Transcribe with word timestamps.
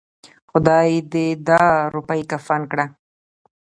خداى 0.51 0.91
دې 1.11 1.27
دا 1.47 1.63
روپۍ 1.95 2.21
کفن 2.31 2.61
کړه. 2.71 2.85